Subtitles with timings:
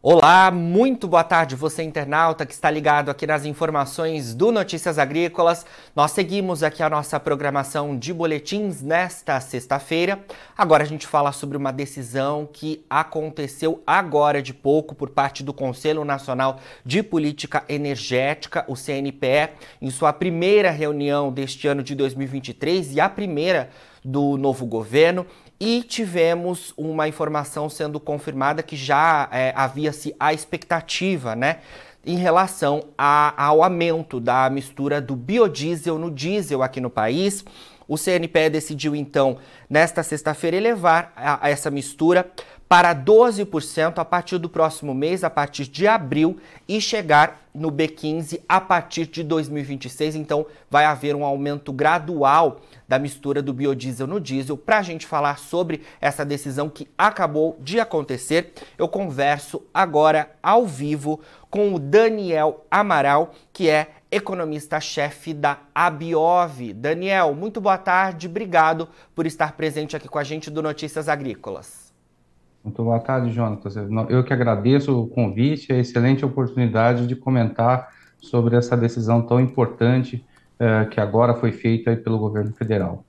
[0.00, 5.66] Olá, muito boa tarde, você internauta que está ligado aqui nas informações do Notícias Agrícolas.
[5.94, 10.24] Nós seguimos aqui a nossa programação de boletins nesta sexta-feira.
[10.56, 15.52] Agora a gente fala sobre uma decisão que aconteceu agora de pouco por parte do
[15.52, 19.50] Conselho Nacional de Política Energética, o CNPE,
[19.82, 23.68] em sua primeira reunião deste ano de 2023 e a primeira
[24.04, 25.26] do novo governo
[25.60, 31.58] e tivemos uma informação sendo confirmada que já é, havia-se a expectativa, né?
[32.06, 37.44] Em relação a, ao aumento da mistura do biodiesel no diesel aqui no país.
[37.88, 42.30] O CNPE decidiu, então, nesta sexta-feira, elevar a, a essa mistura
[42.68, 48.40] para 12% a partir do próximo mês, a partir de abril, e chegar no B15
[48.46, 50.14] a partir de 2026.
[50.14, 54.56] Então, vai haver um aumento gradual da mistura do biodiesel no diesel.
[54.56, 60.66] Para a gente falar sobre essa decisão que acabou de acontecer, eu converso agora ao
[60.66, 66.72] vivo com o Daniel Amaral, que é economista-chefe da Abiov.
[66.74, 71.87] Daniel, muito boa tarde, obrigado por estar presente aqui com a gente do Notícias Agrícolas.
[72.68, 73.76] Muito boa tarde, Jonatas.
[74.10, 77.88] Eu que agradeço o convite, a excelente oportunidade de comentar
[78.20, 80.22] sobre essa decisão tão importante
[80.60, 83.06] uh, que agora foi feita pelo governo federal.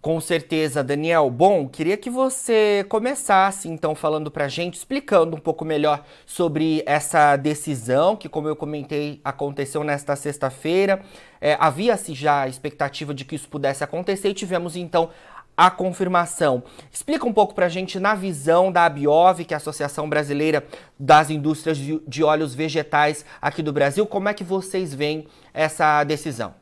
[0.00, 1.30] Com certeza, Daniel.
[1.30, 6.82] Bom, queria que você começasse então falando para a gente, explicando um pouco melhor sobre
[6.84, 11.02] essa decisão que, como eu comentei, aconteceu nesta sexta-feira.
[11.40, 15.10] É, Havia-se já a expectativa de que isso pudesse acontecer e tivemos então
[15.56, 16.62] a confirmação.
[16.90, 20.64] Explica um pouco para a gente, na visão da ABIOV, que é a Associação Brasileira
[20.98, 26.54] das Indústrias de Óleos Vegetais aqui do Brasil, como é que vocês veem essa decisão?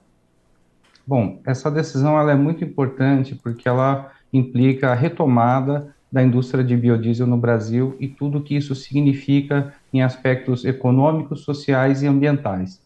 [1.06, 6.76] Bom, essa decisão ela é muito importante porque ela implica a retomada da indústria de
[6.76, 12.80] biodiesel no Brasil e tudo o que isso significa em aspectos econômicos, sociais e ambientais.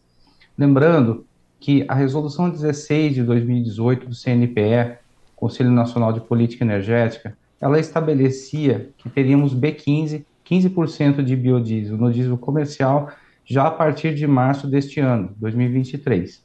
[0.57, 1.25] Lembrando
[1.59, 4.97] que a resolução 16 de 2018 do CNPE
[5.37, 12.37] Conselho Nacional de Política Energética, ela estabelecia que teríamos B15, 15% de biodiesel no diesel
[12.37, 13.09] comercial
[13.45, 16.43] já a partir de março deste ano, 2023.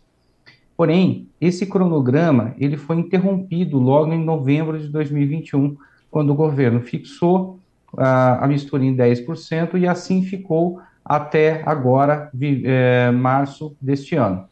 [0.76, 5.76] Porém, esse cronograma ele foi interrompido logo em novembro de 2021,
[6.10, 7.58] quando o governo fixou
[7.96, 12.30] a, a mistura em 10% e assim ficou até agora,
[12.64, 14.44] é, março deste ano.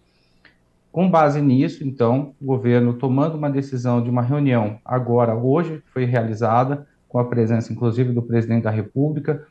[0.93, 6.05] Com base nisso, então, o governo tomando uma decisão de uma reunião agora, hoje, foi
[6.05, 9.47] realizada, com a presença inclusive do presidente da República,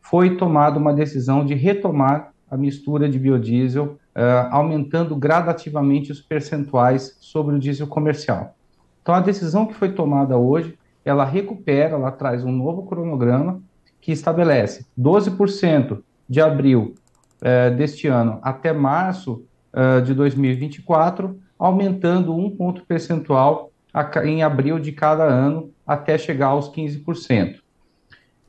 [0.00, 7.16] foi tomada uma decisão de retomar a mistura de biodiesel, uh, aumentando gradativamente os percentuais
[7.20, 8.54] sobre o diesel comercial.
[9.02, 13.60] Então, a decisão que foi tomada hoje, ela recupera, ela traz um novo cronograma
[14.00, 16.94] que estabelece 12% de abril
[17.40, 19.44] uh, deste ano até março
[19.76, 26.48] uh, de 2024, aumentando um ponto percentual a, em abril de cada ano até chegar
[26.48, 27.56] aos 15%.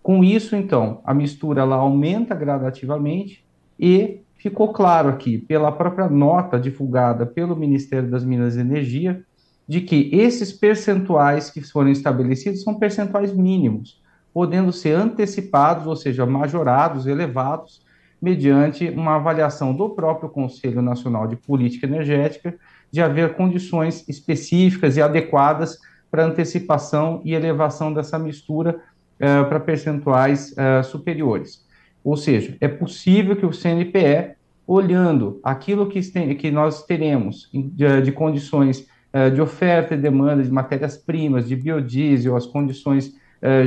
[0.01, 3.45] Com isso, então, a mistura ela aumenta gradativamente
[3.77, 9.23] e ficou claro aqui, pela própria nota divulgada pelo Ministério das Minas e Energia,
[9.67, 14.01] de que esses percentuais que foram estabelecidos são percentuais mínimos,
[14.33, 17.81] podendo ser antecipados, ou seja, majorados, elevados,
[18.21, 22.55] mediante uma avaliação do próprio Conselho Nacional de Política Energética,
[22.91, 25.77] de haver condições específicas e adequadas
[26.09, 28.79] para antecipação e elevação dessa mistura
[29.15, 31.65] uh, para percentuais uh, superiores.
[32.03, 34.35] Ou seja, é possível que o CNPE,
[34.65, 40.41] olhando aquilo que, tem, que nós teremos de, de condições uh, de oferta e demanda
[40.41, 43.15] de matérias-primas, de biodiesel, as condições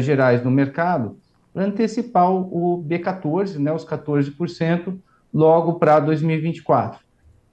[0.01, 1.17] gerais no mercado,
[1.55, 4.99] antecipar o B14, né, os 14%,
[5.33, 7.01] logo para 2024.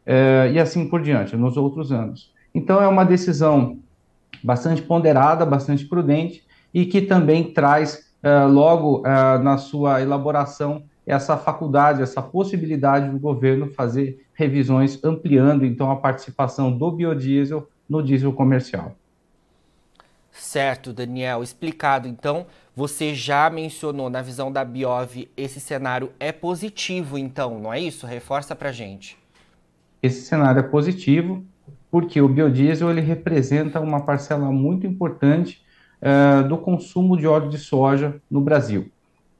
[0.06, 2.32] É, e assim por diante, nos outros anos.
[2.54, 3.80] Então, é uma decisão
[4.44, 11.38] bastante ponderada, bastante prudente e que também traz, é, logo é, na sua elaboração, essa
[11.38, 18.34] faculdade, essa possibilidade do governo fazer revisões ampliando, então, a participação do biodiesel no diesel
[18.34, 18.96] comercial.
[20.32, 21.42] Certo, Daniel.
[21.42, 22.08] Explicado.
[22.08, 22.46] Então,
[22.78, 28.06] você já mencionou na visão da Biov, esse cenário é positivo, então, não é isso?
[28.06, 29.18] Reforça para gente.
[30.04, 31.44] Esse cenário é positivo
[31.90, 35.60] porque o biodiesel ele representa uma parcela muito importante
[36.04, 38.92] uh, do consumo de óleo de soja no Brasil.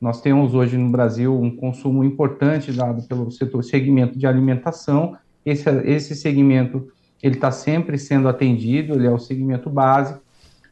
[0.02, 5.16] Nós temos hoje no Brasil um consumo importante dado pelo setor segmento de alimentação.
[5.46, 6.92] Esse, esse segmento
[7.22, 10.26] ele está sempre sendo atendido, ele é o segmento básico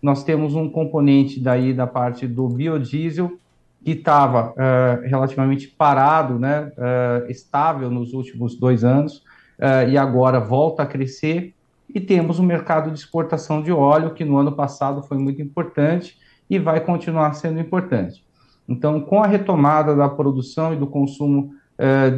[0.06, 3.40] nós temos um componente daí da parte do biodiesel,
[3.84, 9.24] que estava uh, relativamente parado, né, uh, estável nos últimos dois anos,
[9.58, 11.56] uh, e agora volta a crescer.
[11.92, 15.42] E temos o um mercado de exportação de óleo, que no ano passado foi muito
[15.42, 18.24] importante e vai continuar sendo importante.
[18.70, 21.52] Então, com a retomada da produção e do consumo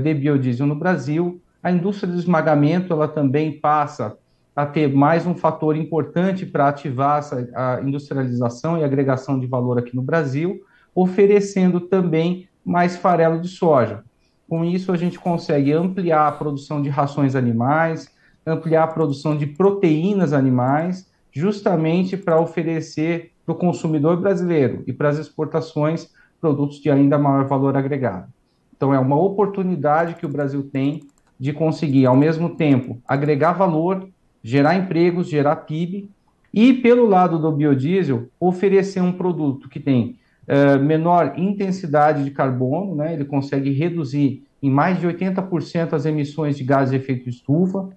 [0.03, 4.17] de biodiesel no Brasil, a indústria de esmagamento ela também passa
[4.57, 9.77] a ter mais um fator importante para ativar essa, a industrialização e agregação de valor
[9.77, 10.61] aqui no Brasil,
[10.95, 14.03] oferecendo também mais farelo de soja.
[14.49, 18.09] Com isso, a gente consegue ampliar a produção de rações animais,
[18.47, 25.09] ampliar a produção de proteínas animais, justamente para oferecer para o consumidor brasileiro e para
[25.09, 26.09] as exportações
[26.41, 28.33] produtos de ainda maior valor agregado.
[28.75, 31.03] Então, é uma oportunidade que o Brasil tem
[31.39, 34.09] de conseguir, ao mesmo tempo, agregar valor,
[34.43, 36.09] gerar empregos, gerar PIB,
[36.53, 40.17] e, pelo lado do biodiesel, oferecer um produto que tem
[40.47, 43.13] uh, menor intensidade de carbono, né?
[43.13, 47.89] ele consegue reduzir em mais de 80% as emissões de gases de efeito estufa,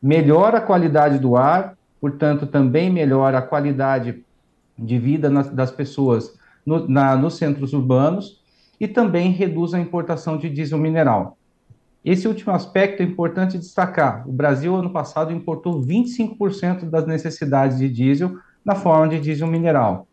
[0.00, 4.22] melhora a qualidade do ar, portanto, também melhora a qualidade
[4.78, 6.32] de vida nas, das pessoas
[6.64, 8.40] no, na, nos centros urbanos
[8.78, 11.35] e também reduz a importação de diesel mineral.
[12.06, 14.22] Esse último aspecto é importante destacar.
[14.28, 20.06] O Brasil, ano passado, importou 25% das necessidades de diesel na forma de diesel mineral.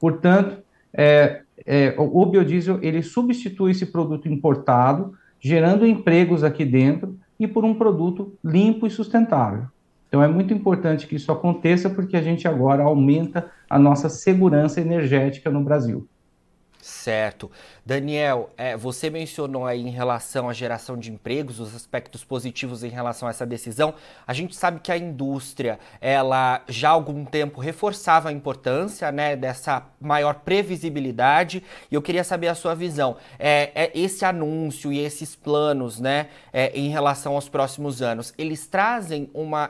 [0.00, 0.58] Portanto,
[0.92, 7.64] é, é, o biodiesel ele substitui esse produto importado, gerando empregos aqui dentro e por
[7.64, 9.66] um produto limpo e sustentável.
[10.08, 14.80] Então é muito importante que isso aconteça porque a gente agora aumenta a nossa segurança
[14.80, 16.08] energética no Brasil.
[16.86, 17.50] Certo.
[17.84, 22.88] Daniel, é, você mencionou aí em relação à geração de empregos, os aspectos positivos em
[22.88, 23.92] relação a essa decisão.
[24.24, 29.34] A gente sabe que a indústria, ela já há algum tempo reforçava a importância né,
[29.34, 31.60] dessa maior previsibilidade
[31.90, 33.16] e eu queria saber a sua visão.
[33.36, 38.64] É, é esse anúncio e esses planos né, é, em relação aos próximos anos, eles
[38.68, 39.68] trazem uma,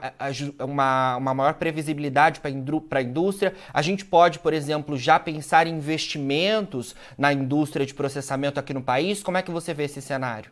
[0.61, 3.55] uma, uma maior previsibilidade para a indústria?
[3.73, 8.83] A gente pode, por exemplo, já pensar em investimentos na indústria de processamento aqui no
[8.83, 9.23] país?
[9.23, 10.51] Como é que você vê esse cenário?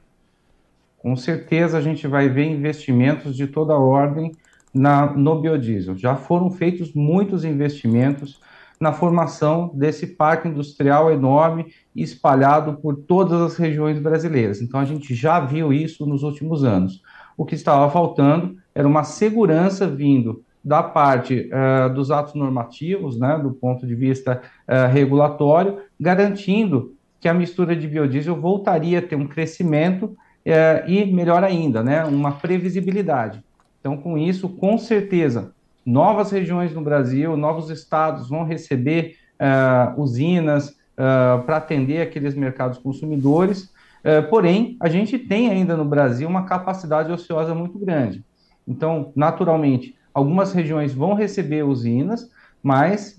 [0.98, 4.32] Com certeza a gente vai ver investimentos de toda ordem
[4.72, 5.96] na, no biodiesel.
[5.96, 8.40] Já foram feitos muitos investimentos
[8.80, 14.60] na formação desse parque industrial enorme espalhado por todas as regiões brasileiras.
[14.60, 17.02] Então a gente já viu isso nos últimos anos.
[17.36, 23.38] O que estava faltando era uma segurança vindo da parte uh, dos atos normativos, né,
[23.38, 29.16] do ponto de vista uh, regulatório, garantindo que a mistura de biodiesel voltaria a ter
[29.16, 33.42] um crescimento é, e, melhor ainda, né, uma previsibilidade.
[33.80, 35.52] Então, com isso, com certeza,
[35.84, 42.78] novas regiões no Brasil, novos estados vão receber uh, usinas uh, para atender aqueles mercados
[42.78, 43.72] consumidores.
[44.04, 48.24] Uh, porém, a gente tem ainda no Brasil uma capacidade ociosa muito grande.
[48.66, 52.30] Então, naturalmente, algumas regiões vão receber usinas,
[52.62, 53.18] mas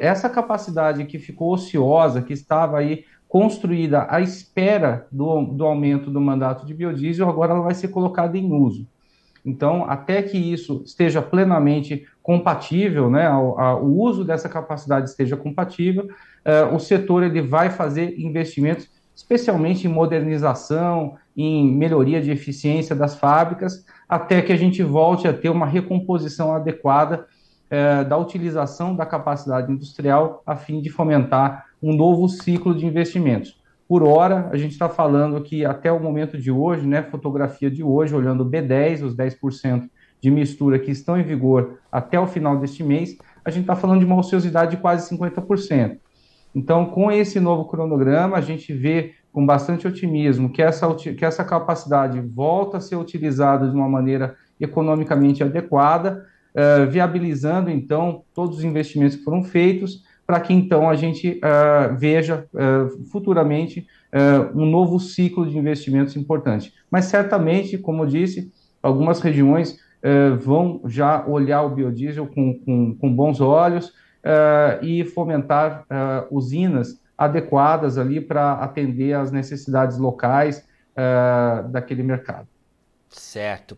[0.00, 6.20] essa capacidade que ficou ociosa, que estava aí construída à espera do, do aumento do
[6.20, 8.86] mandato de biodiesel, agora ela vai ser colocada em uso.
[9.44, 15.36] Então, até que isso esteja plenamente compatível, né, ao, ao, o uso dessa capacidade esteja
[15.36, 22.96] compatível, uh, o setor ele vai fazer investimentos, especialmente em modernização, em melhoria de eficiência
[22.96, 27.26] das fábricas, até que a gente volte a ter uma recomposição adequada
[27.70, 33.56] uh, da utilização da capacidade industrial, a fim de fomentar um novo ciclo de investimentos.
[33.86, 37.84] Por hora, a gente está falando que até o momento de hoje, né, fotografia de
[37.84, 39.88] hoje, olhando o B10, os 10%
[40.20, 44.00] de mistura que estão em vigor até o final deste mês, a gente está falando
[44.00, 45.98] de uma ociosidade de quase 50%.
[46.52, 51.44] Então, com esse novo cronograma, a gente vê com bastante otimismo que essa, que essa
[51.44, 58.64] capacidade volta a ser utilizada de uma maneira economicamente adequada, uh, viabilizando, então, todos os
[58.64, 63.86] investimentos que foram feitos para que então a gente uh, veja uh, futuramente
[64.54, 66.72] um novo ciclo de investimentos importante.
[66.90, 68.50] Mas certamente, como eu disse,
[68.82, 69.78] algumas regiões
[70.40, 73.92] vão já olhar o biodiesel com, com, com bons olhos
[74.80, 75.84] e fomentar
[76.30, 80.64] usinas adequadas ali para atender às necessidades locais
[81.70, 82.48] daquele mercado.
[83.08, 83.76] Certo.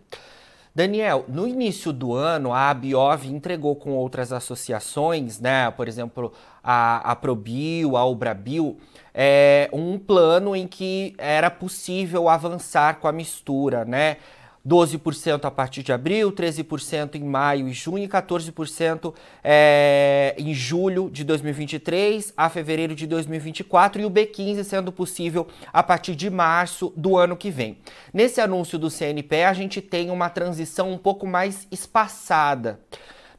[0.74, 6.32] Daniel, no início do ano, a Abiov entregou com outras associações, né, por exemplo,
[6.62, 8.76] a, a Probio, a Ubrabio,
[9.12, 14.18] é, um plano em que era possível avançar com a mistura, né?
[14.66, 21.08] 12% a partir de abril, 13% em maio e junho e 14% é, em julho
[21.10, 26.92] de 2023 a fevereiro de 2024 e o B15 sendo possível a partir de março
[26.96, 27.78] do ano que vem.
[28.12, 32.80] Nesse anúncio do CNPE, a gente tem uma transição um pouco mais espaçada.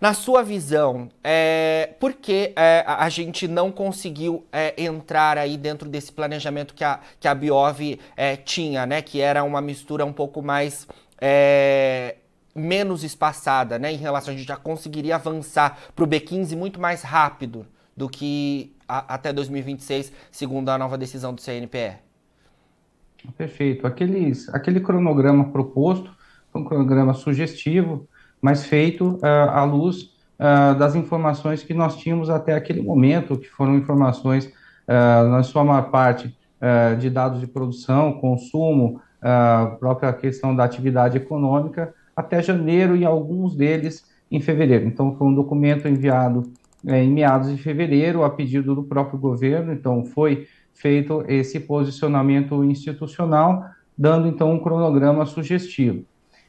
[0.01, 5.87] Na sua visão, é, por que é, a gente não conseguiu é, entrar aí dentro
[5.87, 9.03] desse planejamento que a, que a Biov é, tinha, né?
[9.03, 10.87] Que era uma mistura um pouco mais
[11.21, 12.15] é,
[12.55, 13.93] menos espaçada, né?
[13.93, 18.75] Em relação a gente já conseguiria avançar para o B15 muito mais rápido do que
[18.87, 21.97] a, até 2026, segundo a nova decisão do CNPE.
[23.37, 23.85] Perfeito.
[23.85, 26.11] Aqueles, aquele cronograma proposto
[26.51, 28.07] foi um cronograma sugestivo,
[28.41, 30.03] mas feito uh, à luz
[30.39, 35.63] uh, das informações que nós tínhamos até aquele momento, que foram informações, uh, na sua
[35.63, 36.35] maior parte,
[36.99, 43.55] de dados de produção, consumo, a própria questão da atividade econômica, até janeiro e alguns
[43.55, 44.85] deles em fevereiro.
[44.85, 46.51] Então, foi um documento enviado
[46.85, 53.65] em meados de fevereiro, a pedido do próprio governo, então foi feito esse posicionamento institucional,
[53.97, 56.03] dando então um cronograma sugestivo.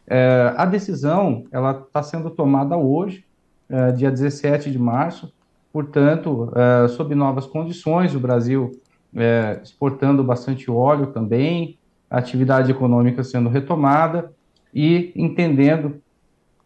[0.06, 3.24] É, a decisão ela está sendo tomada hoje,
[3.68, 5.32] é, dia 17 de março,
[5.72, 8.72] portanto, é, sob novas condições, o Brasil
[9.14, 11.78] é, exportando bastante óleo também,
[12.12, 14.30] a atividade econômica sendo retomada
[14.74, 16.02] e entendendo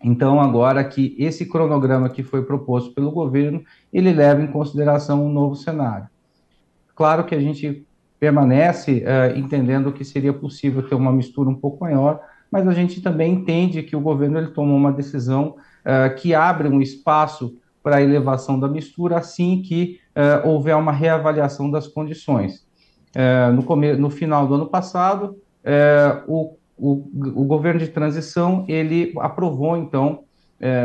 [0.03, 3.63] então agora que esse cronograma que foi proposto pelo governo
[3.93, 6.09] ele leva em consideração um novo cenário.
[6.97, 7.87] Claro que a gente
[8.19, 13.01] permanece uh, entendendo que seria possível ter uma mistura um pouco maior mas a gente
[13.01, 17.97] também entende que o governo ele tomou uma decisão uh, que abre um espaço para
[17.97, 22.66] a elevação da mistura assim que uh, houver uma reavaliação das condições.
[23.17, 25.39] Uh, no, no final do ano passado,
[26.29, 26.93] o, o,
[27.35, 30.23] o, governo de transição ele aprovou então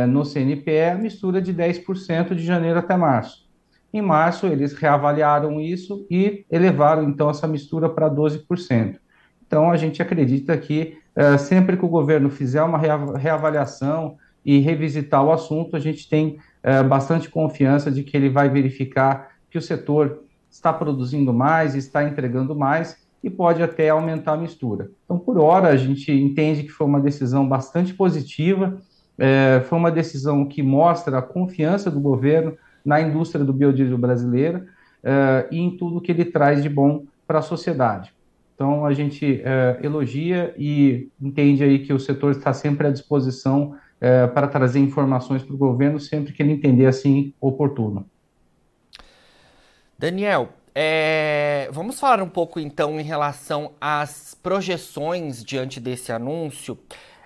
[0.10, 3.48] no CNPE a mistura de 10% de janeiro até março.
[3.94, 8.98] Em março, eles reavaliaram isso e elevaram então essa mistura para 12%.
[9.46, 12.78] Então, a gente acredita que uh, sempre que o governo fizer uma
[13.18, 18.48] reavaliação e revisitar o assunto, a gente tem uh, bastante confiança de que ele vai
[18.48, 24.38] verificar que o setor está produzindo mais, está entregando mais e pode até aumentar a
[24.38, 24.92] mistura.
[25.06, 28.78] Então, por hora, a gente entende que foi uma decisão bastante positiva,
[29.18, 34.66] é, foi uma decisão que mostra a confiança do governo na indústria do biodiesel brasileira
[35.04, 38.14] é, e em tudo que ele traz de bom para a sociedade.
[38.56, 43.76] Então, a gente é, elogia e entende aí que o setor está sempre à disposição
[44.00, 48.06] é, para trazer informações para o governo sempre que ele entender assim oportuno.
[50.02, 56.76] Daniel, é, vamos falar um pouco então em relação às projeções diante desse anúncio.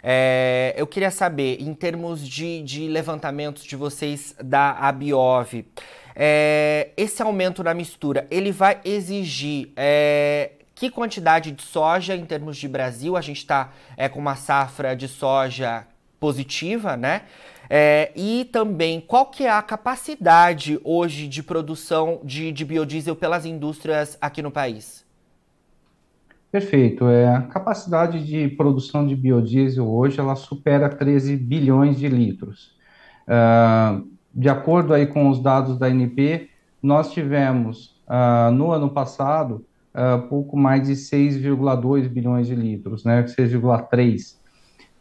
[0.03, 5.65] É, eu queria saber, em termos de, de levantamentos de vocês da Abiov,
[6.13, 12.57] é, esse aumento na mistura, ele vai exigir é, que quantidade de soja em termos
[12.57, 13.15] de Brasil?
[13.15, 15.87] A gente está é, com uma safra de soja
[16.19, 17.21] positiva, né?
[17.69, 23.45] É, e também qual que é a capacidade hoje de produção de, de biodiesel pelas
[23.45, 25.05] indústrias aqui no país?
[26.51, 27.07] Perfeito.
[27.07, 32.75] É, a capacidade de produção de biodiesel hoje ela supera 13 bilhões de litros.
[33.27, 36.49] Uh, de acordo aí com os dados da ANP,
[36.81, 43.23] nós tivemos uh, no ano passado uh, pouco mais de 6,2 bilhões de litros, né,
[43.23, 44.37] 6,3.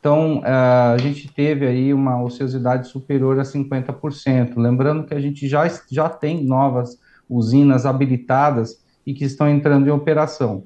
[0.04, 4.52] Então, uh, a gente teve aí uma ociosidade superior a 50%.
[4.54, 9.90] Lembrando que a gente já, já tem novas usinas habilitadas e que estão entrando em
[9.90, 10.64] operação.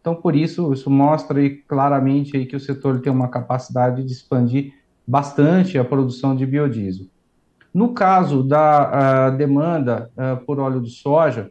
[0.00, 4.12] Então, por isso, isso mostra aí claramente aí que o setor tem uma capacidade de
[4.12, 4.72] expandir
[5.04, 7.06] bastante a produção de biodiesel.
[7.74, 11.50] No caso da uh, demanda uh, por óleo de soja,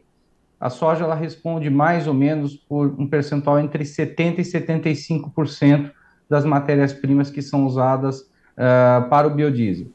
[0.58, 5.90] a soja ela responde mais ou menos por um percentual entre 70% e 75%
[6.28, 9.88] das matérias-primas que são usadas uh, para o biodiesel.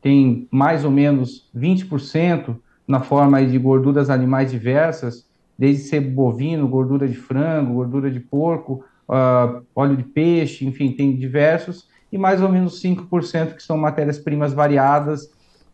[0.00, 5.26] Tem mais ou menos 20% na forma de gorduras animais diversas,
[5.58, 11.16] desde ser bovino, gordura de frango, gordura de porco, uh, óleo de peixe, enfim, tem
[11.16, 15.24] diversos, e mais ou menos 5% que são matérias-primas variadas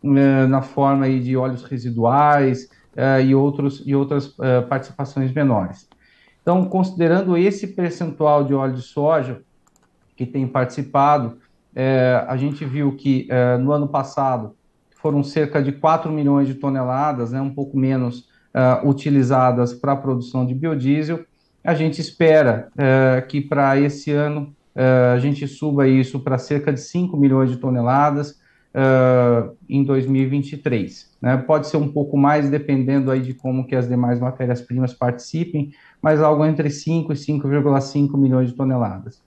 [0.03, 4.35] uh, na forma aí de óleos residuais, uh, e, outros, e outras
[4.67, 5.87] participações menores.
[6.41, 9.41] Então, considerando esse percentual de óleo de soja
[10.19, 11.37] que tem participado,
[11.73, 13.29] uh, a gente viu que
[13.61, 14.53] no ano passado
[15.01, 18.27] foram cerca de 4 milhões de toneladas, né, um pouco menos
[18.83, 21.23] utilizadas para a produção de biodiesel.
[21.63, 22.69] A gente espera
[23.29, 27.57] que para esse ano uh, a gente suba isso para cerca de 5 milhões de
[27.57, 28.37] toneladas
[29.69, 31.17] em 2023.
[31.21, 31.37] Né?
[31.37, 35.71] Pode ser um pouco mais, dependendo aí de como que as demais matérias-primas participem,
[36.01, 39.21] mas algo entre 5 e 5,5 milhões de toneladas.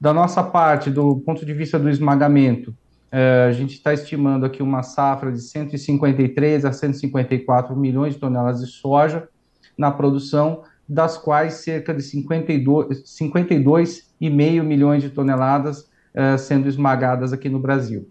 [0.00, 4.62] Da nossa parte, do ponto de vista do esmagamento, uh, a gente está estimando aqui
[4.62, 9.28] uma safra de 153 a 154 milhões de toneladas de soja
[9.76, 17.48] na produção, das quais cerca de 52,5 52 milhões de toneladas uh, sendo esmagadas aqui
[17.48, 18.08] no Brasil.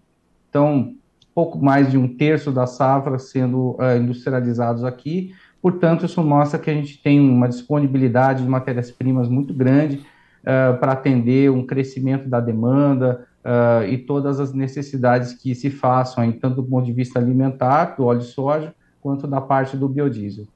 [0.50, 0.94] Então,
[1.34, 5.34] pouco mais de um terço da safra sendo uh, industrializados aqui.
[5.62, 10.04] Portanto, isso mostra que a gente tem uma disponibilidade de matérias-primas muito grande
[10.42, 16.24] uh, para atender um crescimento da demanda uh, e todas as necessidades que se façam,
[16.24, 19.88] aí, tanto do ponto de vista alimentar, do óleo de soja, quanto da parte do
[19.88, 20.46] biodiesel.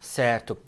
[0.00, 0.58] Certo.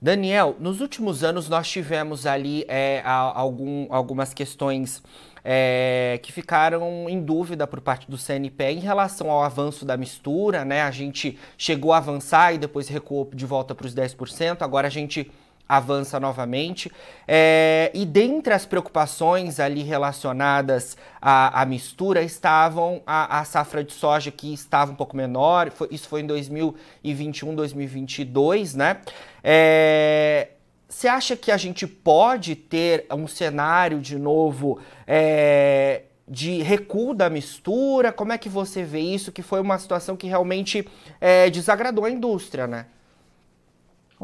[0.00, 5.02] Daniel, nos últimos anos nós tivemos ali é, algum, algumas questões
[5.42, 10.64] é, que ficaram em dúvida por parte do CNPE em relação ao avanço da mistura,
[10.64, 10.82] né?
[10.82, 14.90] A gente chegou a avançar e depois recuou de volta para os 10%, agora a
[14.90, 15.30] gente
[15.68, 16.90] avança novamente.
[17.26, 23.92] É, e dentre as preocupações ali relacionadas à, à mistura estavam a, a, safra de
[23.92, 28.98] soja que estava um pouco menor, foi, isso foi em 2021, 2022, né?
[29.42, 30.48] É,
[30.88, 37.28] você acha que a gente pode ter um cenário de novo é, de recuo da
[37.28, 38.12] mistura?
[38.12, 39.32] Como é que você vê isso?
[39.32, 40.86] Que foi uma situação que realmente
[41.20, 42.86] é, desagradou a indústria, né?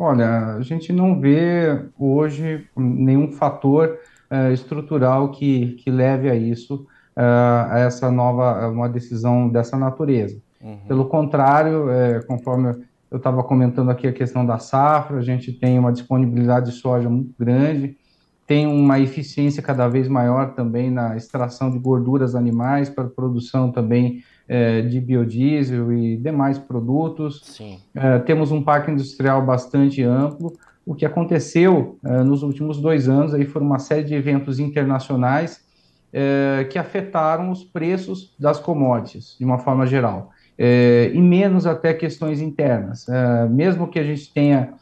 [0.03, 3.99] Olha, a gente não vê hoje nenhum fator
[4.31, 10.41] é, estrutural que, que leve a isso, é, a essa nova, uma decisão dessa natureza.
[10.59, 10.79] Uhum.
[10.89, 15.79] Pelo contrário, é, conforme eu estava comentando aqui a questão da safra, a gente tem
[15.79, 17.99] uma disponibilidade de soja muito grande,
[18.47, 24.23] tem uma eficiência cada vez maior também na extração de gorduras animais para produção também
[24.51, 27.57] é, de biodiesel e demais produtos.
[27.95, 30.53] É, temos um parque industrial bastante amplo.
[30.85, 35.65] O que aconteceu é, nos últimos dois anos aí foram uma série de eventos internacionais
[36.13, 41.95] é, que afetaram os preços das commodities de uma forma geral é, e menos até
[41.95, 43.09] questões internas.
[43.09, 44.75] É, mesmo que a gente tenha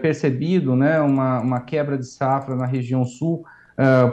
[0.00, 3.44] percebido né, uma, uma, quebra de safra na região sul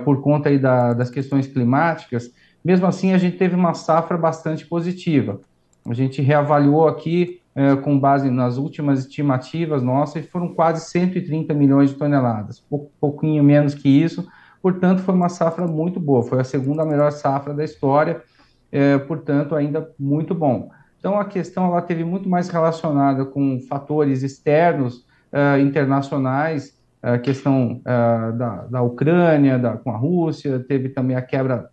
[0.03, 2.31] por conta aí da, das questões climáticas,
[2.63, 5.39] mesmo assim a gente teve uma safra bastante positiva.
[5.87, 11.89] A gente reavaliou aqui é, com base nas últimas estimativas nossas, foram quase 130 milhões
[11.89, 14.27] de toneladas, um pouquinho menos que isso,
[14.61, 18.21] portanto foi uma safra muito boa, foi a segunda melhor safra da história,
[18.71, 20.69] é, portanto ainda muito bom.
[20.99, 27.81] Então, a questão ela teve muito mais relacionada com fatores externos, uh, internacionais, a questão
[27.81, 31.69] uh, da, da Ucrânia, da, com a Rússia, teve também a quebra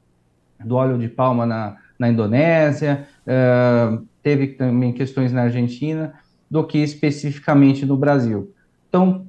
[0.64, 6.14] do óleo de palma na, na Indonésia, uh, teve também questões na Argentina,
[6.50, 8.52] do que especificamente no Brasil.
[8.88, 9.26] Então,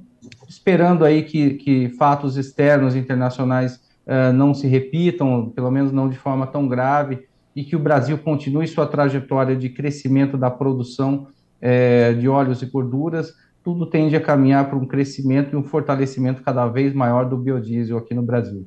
[0.48, 3.86] esperando aí que, que fatos externos internacionais
[4.34, 8.68] não se repitam, pelo menos não de forma tão grave, e que o Brasil continue
[8.68, 11.26] sua trajetória de crescimento da produção
[11.60, 16.42] é, de óleos e gorduras, tudo tende a caminhar para um crescimento e um fortalecimento
[16.42, 18.66] cada vez maior do biodiesel aqui no Brasil.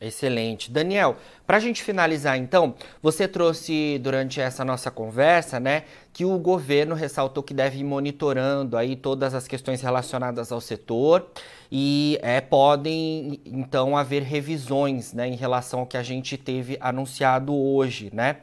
[0.00, 0.70] Excelente.
[0.70, 5.82] Daniel, para a gente finalizar então, você trouxe durante essa nossa conversa, né,
[6.12, 11.26] que o governo ressaltou que deve ir monitorando aí todas as questões relacionadas ao setor
[11.70, 17.52] e é, podem então haver revisões, né, em relação ao que a gente teve anunciado
[17.52, 18.36] hoje, né?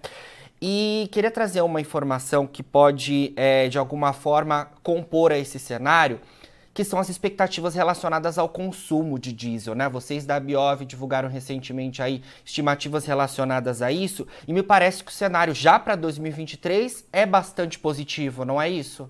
[0.62, 6.20] E queria trazer uma informação que pode, é, de alguma forma, compor esse cenário,
[6.76, 9.88] que são as expectativas relacionadas ao consumo de diesel, né?
[9.88, 15.14] Vocês da Biov divulgaram recentemente aí estimativas relacionadas a isso, e me parece que o
[15.14, 19.10] cenário já para 2023 é bastante positivo, não é isso?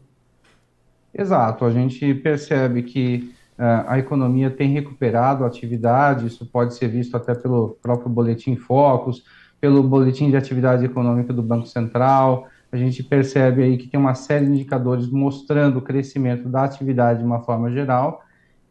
[1.12, 6.88] Exato, a gente percebe que uh, a economia tem recuperado a atividade, isso pode ser
[6.88, 9.24] visto até pelo próprio boletim Focus,
[9.60, 14.14] pelo boletim de atividade econômica do Banco Central, a gente percebe aí que tem uma
[14.14, 18.22] série de indicadores mostrando o crescimento da atividade de uma forma geral,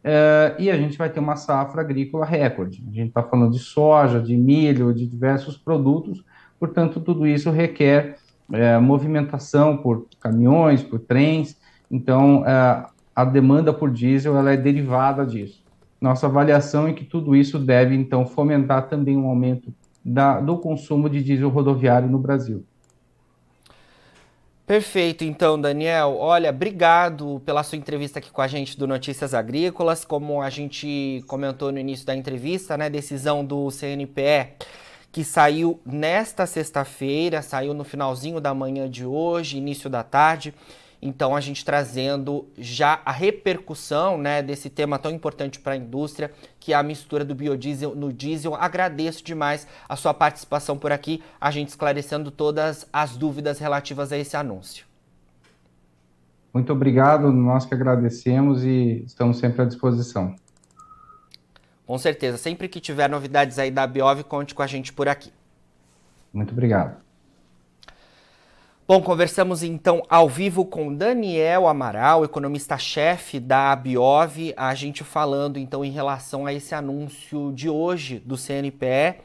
[0.03, 2.83] é, e a gente vai ter uma safra agrícola recorde.
[2.87, 6.23] A gente está falando de soja, de milho, de diversos produtos,
[6.59, 8.17] portanto, tudo isso requer
[8.53, 15.25] é, movimentação por caminhões, por trens, então é, a demanda por diesel ela é derivada
[15.25, 15.63] disso.
[15.99, 21.09] Nossa avaliação é que tudo isso deve, então, fomentar também um aumento da, do consumo
[21.09, 22.63] de diesel rodoviário no Brasil.
[24.65, 26.17] Perfeito, então, Daniel.
[26.17, 30.03] Olha, obrigado pela sua entrevista aqui com a gente do Notícias Agrícolas.
[30.03, 34.53] Como a gente comentou no início da entrevista, né, decisão do CNPE
[35.11, 40.53] que saiu nesta sexta-feira, saiu no finalzinho da manhã de hoje, início da tarde.
[41.01, 46.31] Então a gente trazendo já a repercussão, né, desse tema tão importante para a indústria,
[46.59, 48.55] que é a mistura do biodiesel no diesel.
[48.55, 54.17] Agradeço demais a sua participação por aqui, a gente esclarecendo todas as dúvidas relativas a
[54.17, 54.85] esse anúncio.
[56.53, 60.35] Muito obrigado, nós que agradecemos e estamos sempre à disposição.
[61.85, 65.31] Com certeza, sempre que tiver novidades aí da Biov, conte com a gente por aqui.
[66.33, 67.04] Muito obrigado.
[68.87, 75.83] Bom, conversamos então ao vivo com Daniel Amaral, economista-chefe da Abiov, a gente falando então
[75.83, 79.15] em relação a esse anúncio de hoje do CNPE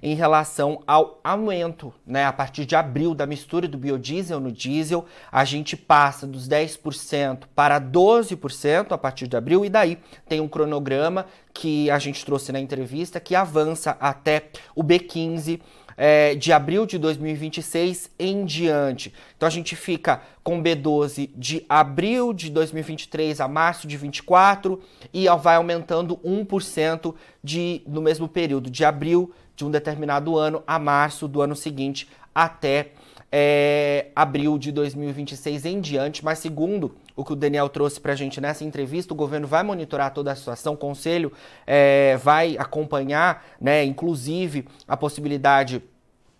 [0.00, 2.26] em relação ao aumento, né?
[2.26, 7.40] A partir de abril da mistura do biodiesel no diesel, a gente passa dos 10%
[7.56, 12.52] para 12% a partir de abril e daí tem um cronograma que a gente trouxe
[12.52, 15.60] na entrevista que avança até o B15
[15.98, 19.12] é, de abril de 2026 em diante.
[19.36, 24.80] Então a gente fica com B12 de abril de 2023 a março de 24
[25.12, 30.78] e vai aumentando 1% de, no mesmo período, de abril de um determinado ano a
[30.78, 32.92] março do ano seguinte até
[33.32, 38.16] é, abril de 2026 em diante, mas segundo o que o Daniel trouxe para a
[38.16, 41.32] gente nessa entrevista, o governo vai monitorar toda a situação, o conselho
[41.66, 45.82] é, vai acompanhar, né, inclusive a possibilidade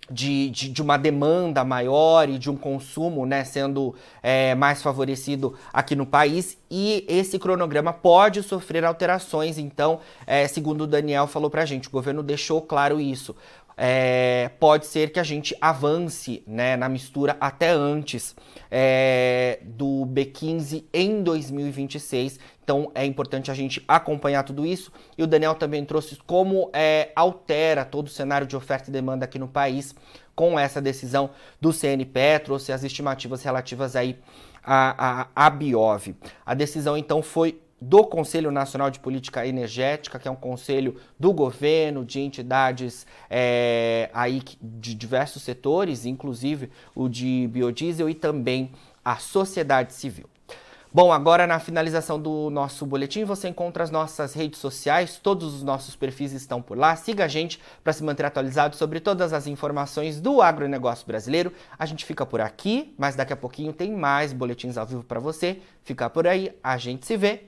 [0.08, 5.54] de, de, de, uma demanda maior e de um consumo né, sendo é, mais favorecido
[5.72, 6.56] aqui no país.
[6.70, 11.88] E esse cronograma pode sofrer alterações, então, é, segundo o Daniel falou para a gente,
[11.88, 13.34] o governo deixou claro isso
[13.80, 18.34] é, pode ser que a gente avance né, na mistura até antes
[18.68, 22.40] é, do B15 em 2026.
[22.64, 24.90] Então é importante a gente acompanhar tudo isso.
[25.16, 29.24] E o Daniel também trouxe como é, altera todo o cenário de oferta e demanda
[29.24, 29.94] aqui no país
[30.34, 34.18] com essa decisão do CNPE, trouxe as estimativas relativas aí
[34.64, 36.14] a, a, a Biov.
[36.44, 41.32] A decisão então foi do Conselho Nacional de Política Energética, que é um conselho do
[41.32, 48.72] governo, de entidades é, aí de diversos setores, inclusive o de biodiesel e também
[49.04, 50.28] a sociedade civil.
[50.90, 55.62] Bom, agora na finalização do nosso boletim você encontra as nossas redes sociais, todos os
[55.62, 56.96] nossos perfis estão por lá.
[56.96, 61.52] Siga a gente para se manter atualizado sobre todas as informações do agronegócio brasileiro.
[61.78, 65.20] A gente fica por aqui, mas daqui a pouquinho tem mais boletins ao vivo para
[65.20, 65.60] você.
[65.84, 67.47] Fica por aí, a gente se vê.